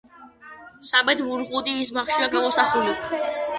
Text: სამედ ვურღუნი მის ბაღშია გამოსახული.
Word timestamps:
სამედ 0.91 1.21
ვურღუნი 1.27 1.77
მის 1.77 1.93
ბაღშია 1.99 2.33
გამოსახული. 2.35 2.99